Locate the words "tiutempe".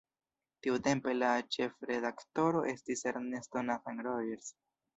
0.67-1.13